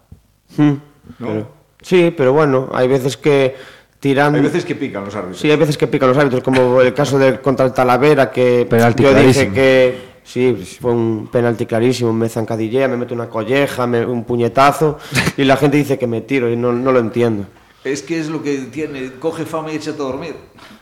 [0.57, 0.73] Hmm.
[1.19, 1.47] ¿No?
[1.81, 3.55] Sí, pero bueno, hay veces que
[3.99, 4.35] tiran...
[4.35, 5.39] Hay veces que pican los árbitros.
[5.39, 8.67] Sí, hay veces que pican los árbitros, como el caso del contra el Talavera, que
[8.69, 9.53] Penalti yo dije clarísimo.
[9.53, 14.97] que sí, fue un penalti clarísimo, me zancadillea, me mete una colleja, me- un puñetazo,
[15.37, 17.45] y la gente dice que me tiro, y no, no lo entiendo.
[17.85, 20.35] Es que es lo que tiene, coge fama y échate a dormir.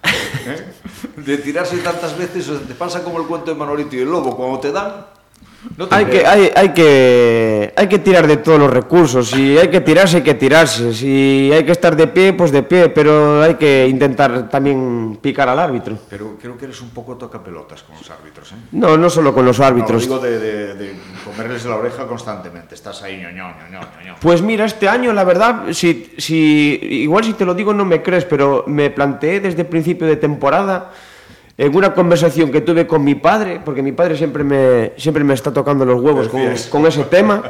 [0.47, 0.73] ¿Eh?
[1.17, 4.09] De tirarse tantas veces, o sea, te pasa como el cuento de Manolito y el
[4.09, 5.05] lobo, cuando te dan,
[5.77, 9.69] no Hay que, hay, hay, que, hay que tirar de todos los recursos, si hay
[9.69, 13.41] que tirarse, hay que tirarse, si hay que estar de pie, pues de pie, pero
[13.41, 15.97] hay que intentar también picar al árbitro.
[16.09, 18.55] Pero creo que eres un poco tocapelotas con los árbitros, ¿eh?
[18.73, 20.01] No, no solo con los No, árbitros.
[20.03, 24.15] digo de, de- de comerles la oreja constantemente, estás ahí, ñoño, ñoño, ñoño.
[24.21, 28.01] Pues mira, este año la verdad, si, si, igual si te lo digo no me
[28.01, 30.91] crees, pero me planteé desde el principio de temporada
[31.57, 35.33] en una conversación que tuve con mi padre, porque mi padre siempre me, siempre me
[35.33, 37.43] está tocando los huevos con, ese tema,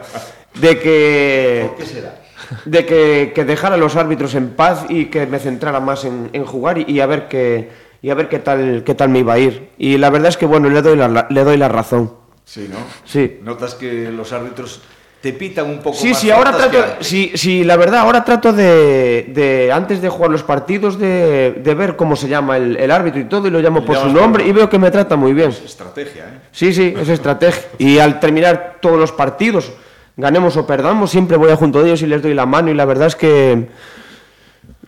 [0.55, 2.21] de que, ¿Por qué será?
[2.65, 6.29] de que, que dejara a los árbitros en paz y que me centrara más en,
[6.33, 7.69] en jugar y, y a ver qué
[8.01, 9.69] y a ver qué tal qué tal me iba a ir.
[9.77, 12.13] Y la verdad es que bueno, le doy la, le doy la razón.
[12.43, 12.77] Sí, ¿no?
[13.05, 13.39] Sí.
[13.41, 14.81] Notas que los árbitros
[15.23, 18.51] te pitan un poco Sí, más sí, ahora trato, sí, sí, la verdad, ahora trato
[18.51, 22.91] de, de antes de jugar los partidos, de, de ver cómo se llama el, el
[22.91, 25.31] árbitro y todo, y lo llamo por su nombre y veo que me trata muy
[25.31, 25.51] bien.
[25.51, 26.39] Estrategia, ¿eh?
[26.51, 27.63] Sí, sí, es estrategia.
[27.77, 29.71] Y al terminar todos los partidos,
[30.17, 32.73] ganemos o perdamos, siempre voy a junto de ellos y les doy la mano y
[32.73, 33.69] la verdad es que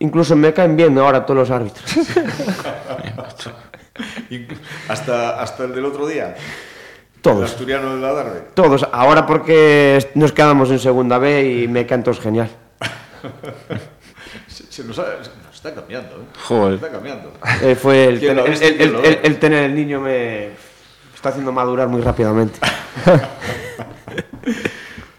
[0.00, 1.82] incluso me caen bien ahora todos los árbitros.
[4.88, 6.34] hasta, hasta el del otro día.
[7.26, 7.38] Todos.
[7.40, 8.40] El asturiano de la Darbe.
[8.54, 8.86] Todos.
[8.92, 12.48] Ahora porque nos quedamos en segunda B y me caen todos genial.
[14.46, 16.24] se, se nos, ha- nos está cambiando, ¿eh?
[16.46, 16.74] Joder.
[16.74, 17.32] Está cambiando.
[17.62, 18.66] Eh, fue el, ¿Quién lo tener- ha visto?
[18.66, 20.50] el- ¿Quién el- el tener el niño me
[21.14, 22.58] está haciendo madurar muy rápidamente.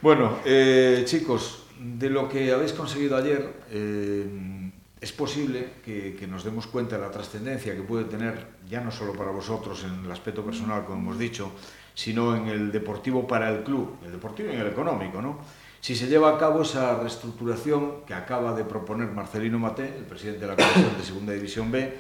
[0.02, 6.44] Bueno, eh, chicos, de lo que habéis conseguido ayer, eh, es posible que, que nos
[6.44, 10.12] demos cuenta de la trascendencia que puede tener, ya no solo para vosotros en el
[10.12, 11.52] aspecto personal, como hemos dicho,
[11.98, 15.40] sino en el deportivo para el club, el deportivo y en el económico, ¿no?
[15.82, 20.42] Si se lleva a cabo esa reestructuración que acaba de proponer Marcelino Maté, el presidente
[20.42, 21.98] de la Comisión de Segunda División B,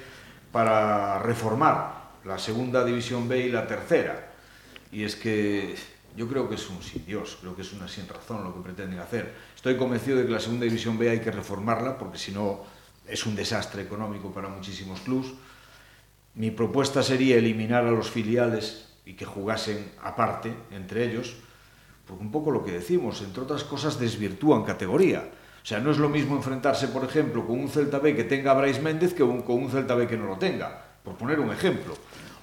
[0.52, 4.34] para reformar la Segunda División B y la Tercera.
[4.92, 5.74] Y es que
[6.16, 8.62] yo creo que es un sin Dios, creo que es una sin razón lo que
[8.62, 9.34] pretenden hacer.
[9.56, 12.60] Estoy convencido de que la segunda división B hay que reformarla porque si no
[13.08, 15.34] es un desastre económico para muchísimos clubs.
[16.36, 21.38] Mi propuesta sería eliminar a los filiales y que jugasen aparte entre ellos,
[22.06, 25.32] porque un poco lo que decimos, entre otras cosas, desvirtúan categoría.
[25.64, 28.52] O sea, no es lo mismo enfrentarse, por ejemplo, con un Celta B que tenga
[28.52, 31.40] a Brais Méndez que un, con un Celta B que no lo tenga, por poner
[31.40, 31.94] un ejemplo.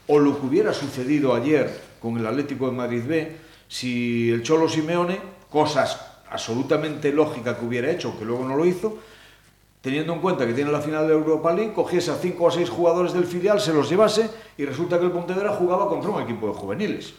[0.07, 3.37] O lo que hubiera sucedido ayer con el Atlético de Madrid B,
[3.69, 5.19] si el Cholo Simeone,
[5.51, 6.01] cosas
[6.31, 8.99] absolutamente lógica que hubiera hecho, que luego no lo hizo,
[9.85, 12.71] teniendo en cuenta que tiene la final de Europa League, cogiese a cinco o seis
[12.71, 16.49] jugadores del filial, se los llevase y resulta que el Pontevedra jugaba contra un equipo
[16.49, 17.13] de juveniles.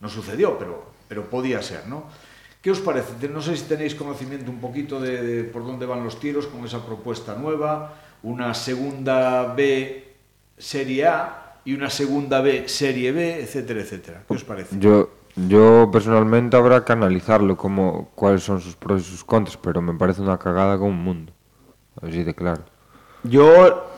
[0.00, 2.02] No sucedió, pero, pero podía ser, ¿no?
[2.60, 3.28] ¿Qué os parece?
[3.28, 6.64] No sé si tenéis conocimiento un poquito de, de por dónde van los tiros con
[6.64, 7.94] esa propuesta nueva,
[8.24, 10.12] una segunda B
[10.58, 14.24] Serie A y una segunda B Serie B, etcétera, etcétera.
[14.26, 14.76] ¿Qué os parece?
[14.80, 19.80] Yo, yo personalmente habrá que analizarlo, como cuáles son sus pros y sus contras, pero
[19.80, 21.32] me parece una cagada con un mundo.
[22.02, 22.62] Así de claro.
[23.22, 23.90] Yo,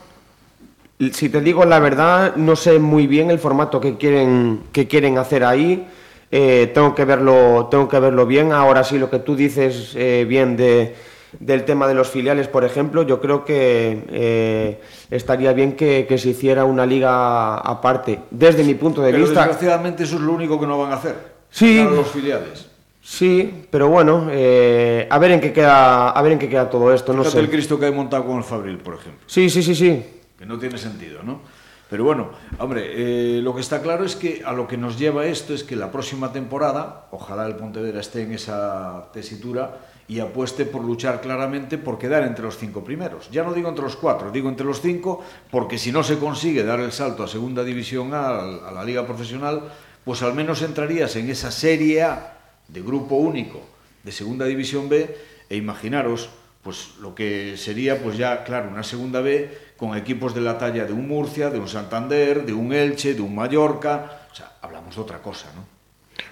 [1.13, 5.19] si te digo la verdad, no sé muy bien el formato que quieren, que quieren
[5.19, 5.87] hacer ahí.
[6.31, 8.53] Eh, tengo, que verlo, tengo que verlo bien.
[8.53, 10.95] Ahora sí, lo que tú dices eh, bien de,
[11.41, 14.81] del tema de los filiales, por ejemplo, yo creo que eh,
[15.11, 18.21] estaría bien que, que se hiciera una liga aparte.
[18.31, 19.41] Desde mi punto de Pero vista...
[19.41, 21.17] desgraciadamente eso es lo único que no van a hacer.
[21.51, 21.83] Sí.
[21.83, 22.68] Los filiales.
[23.11, 26.93] Sí, pero bueno, eh, a ver en qué queda, a ver en qué queda todo
[26.93, 27.41] esto, no sé.
[27.41, 29.25] el Cristo que hay montado con el Fabril, por ejemplo.
[29.27, 30.05] Sí, sí, sí, sí.
[30.39, 31.41] que no tiene sentido, ¿no?
[31.89, 35.25] Pero bueno, hombre, eh, lo que está claro es que a lo que nos lleva
[35.25, 40.67] esto es que la próxima temporada, ojalá el Pontevedra esté en esa tesitura y apueste
[40.67, 43.31] por luchar claramente por quedar entre los cinco primeros.
[43.31, 46.63] Ya no digo entre los cuatro, digo entre los cinco, porque si no se consigue
[46.63, 49.63] dar el salto a Segunda División A, a la Liga Profesional,
[50.05, 52.38] pues al menos entrarías en esa Serie A
[52.69, 53.63] de grupo único
[54.03, 55.17] de Segunda División B
[55.49, 56.31] e imaginaros
[56.63, 60.85] pues lo que sería pues ya claro una segunda B con equipos de la talla
[60.85, 64.95] de un Murcia, de un Santander, de un Elche, de un Mallorca, o sea, hablamos
[64.97, 65.65] de otra cosa, ¿no?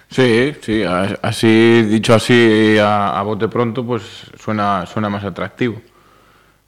[0.09, 0.83] Sí, sí,
[1.22, 4.03] así dicho así a, a bote pronto, pues
[4.38, 5.83] suena, suena más atractivo.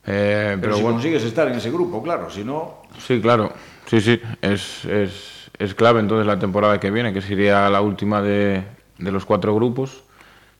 [0.07, 3.52] Eh, Pero, pero si bueno, consigues estar en ese grupo, claro, si no, sí, claro,
[3.87, 8.22] sí, sí, es, es, es clave entonces la temporada que viene, que sería la última
[8.22, 8.64] de,
[8.98, 10.02] de los cuatro grupos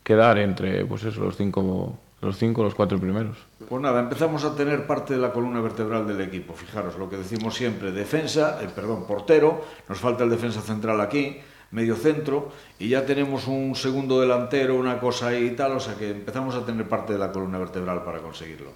[0.03, 3.37] quedar entre pues eso, los cinco los cinco los cuatro primeros.
[3.67, 6.53] Pues nada, empezamos a tener parte de la columna vertebral del equipo.
[6.53, 11.37] Fijaros, lo que decimos siempre, defensa, eh, perdón, portero, nos falta el defensa central aquí,
[11.71, 15.95] medio centro, y ya tenemos un segundo delantero, una cosa ahí y tal, o sea
[15.95, 18.71] que empezamos a tener parte de la columna vertebral para conseguirlo.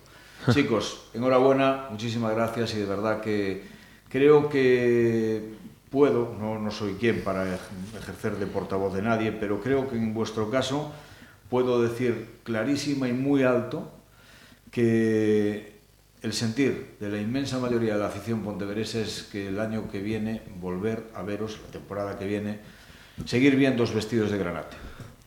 [0.52, 3.64] Chicos, enhorabuena, muchísimas gracias y de verdad que
[4.10, 5.56] creo que
[5.94, 7.60] puedo, no, soy quien para ej-
[8.02, 10.92] ejercer de portavoz de nadie, pero creo que en vuestro caso
[11.52, 13.92] puedo decir clarísima y muy alto
[14.72, 15.78] que
[16.24, 20.02] el sentir de la inmensa mayoría de la afición pontevedresa es que el año que
[20.02, 22.60] viene volver a veros, la temporada que viene,
[23.26, 24.76] seguir viendo os vestidos de granate.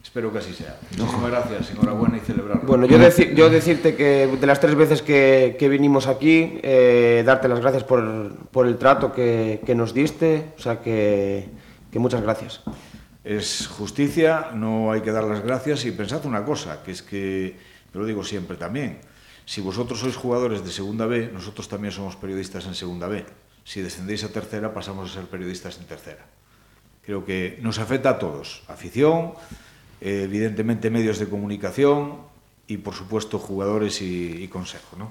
[0.07, 0.79] Espero que así sea.
[0.97, 2.63] Muchísimas gracias, enhorabuena y celebrarlo.
[2.63, 7.25] Bueno, yo, deci- yo decirte que de las tres veces que, que vinimos aquí, eh,
[7.27, 11.49] darte las gracias por, por el trato que, que nos diste, o sea que,
[11.91, 12.63] que muchas gracias.
[13.25, 17.57] Es justicia, no hay que dar las gracias y pensad una cosa, que es que,
[17.93, 19.01] te lo digo siempre también,
[19.45, 23.27] si vosotros sois jugadores de segunda B, nosotros también somos periodistas en segunda B.
[23.65, 26.25] Si descendéis a tercera, pasamos a ser periodistas en tercera.
[27.05, 29.35] Creo que nos afecta a todos, afición,
[30.07, 32.19] evidentemente medios de comunicación
[32.67, 34.97] y por supuesto jugadores y, y consejo.
[34.97, 35.11] ¿no?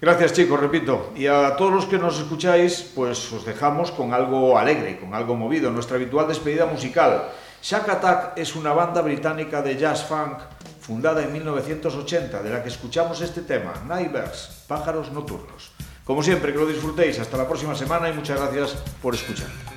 [0.00, 1.12] Gracias chicos, repito.
[1.14, 5.36] Y a todos los que nos escucháis, pues os dejamos con algo alegre, con algo
[5.36, 7.28] movido, nuestra habitual despedida musical.
[7.62, 10.38] Shack Attack es una banda británica de jazz funk
[10.80, 15.70] fundada en 1980, de la que escuchamos este tema, Nightbirds, pájaros nocturnos.
[16.04, 17.18] Como siempre, que lo disfrutéis.
[17.18, 19.69] Hasta la próxima semana y muchas gracias por escuchar.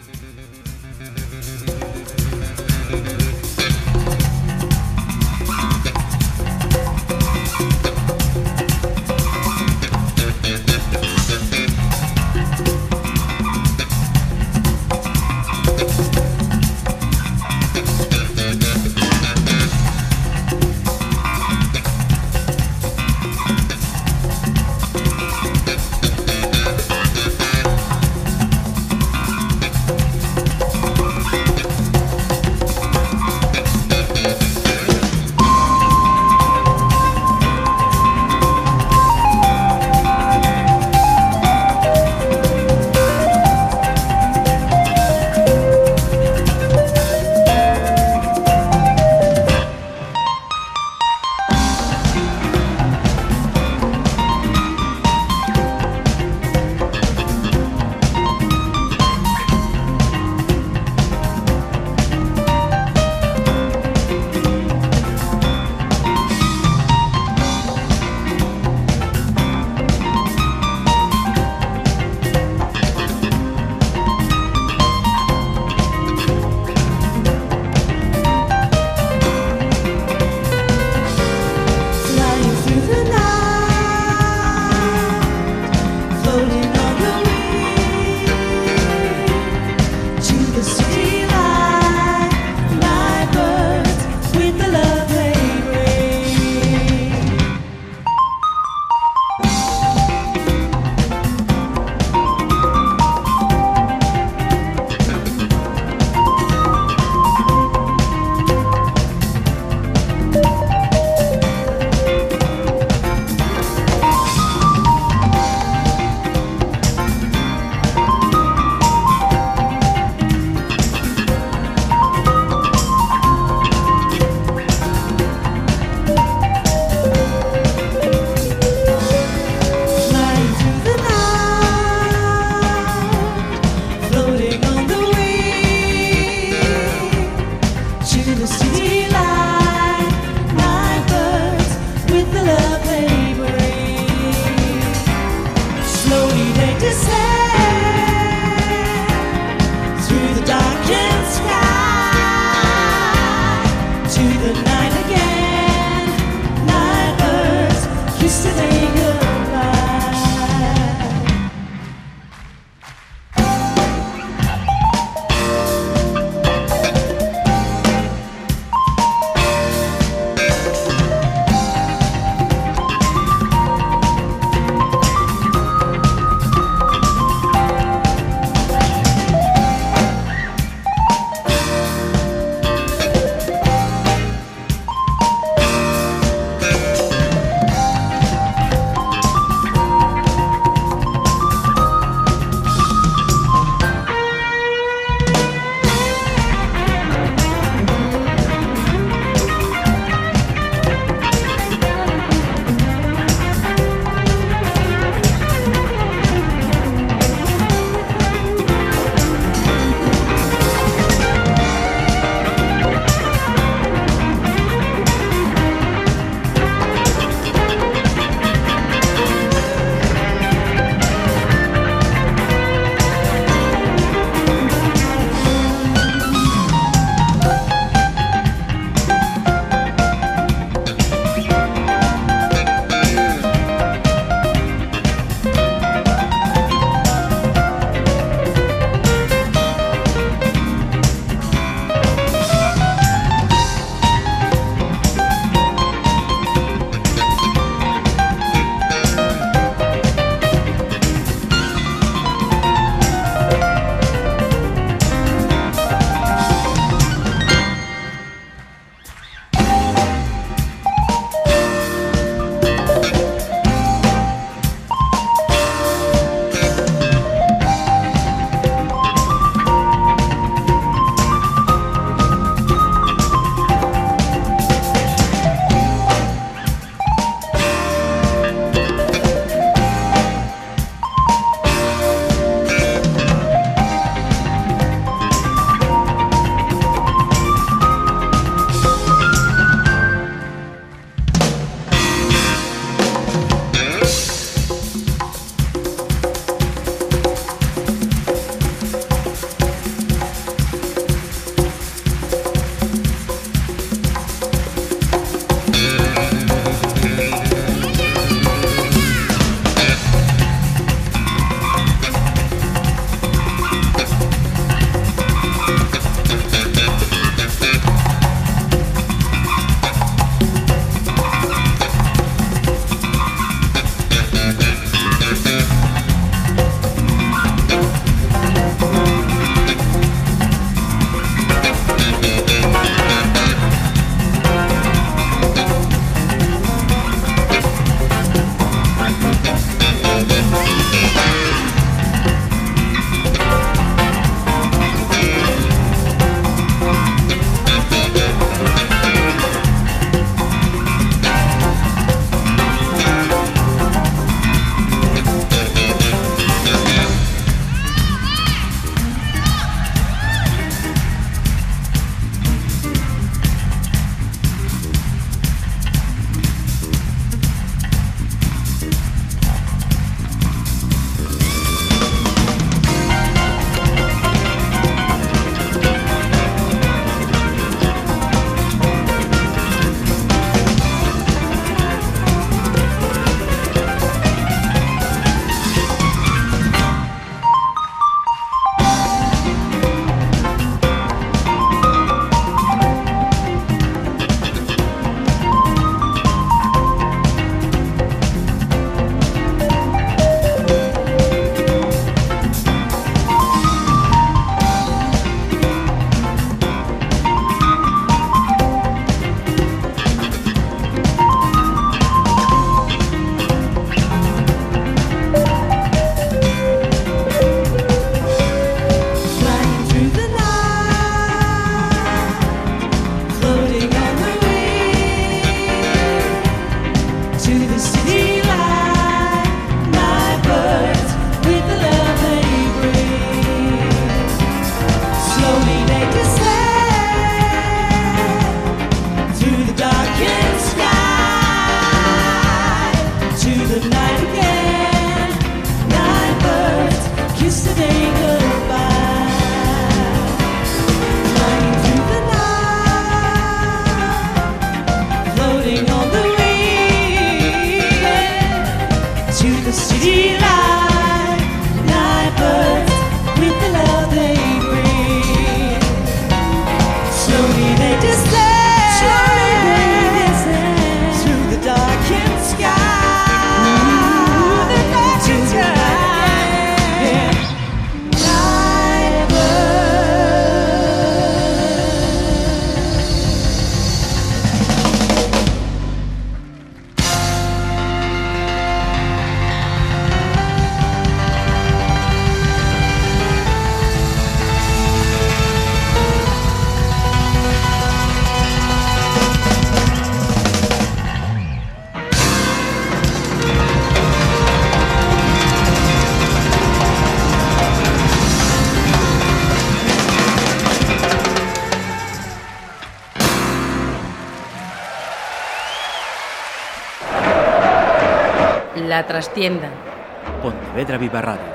[520.42, 521.53] Pontevedra Viva Radio.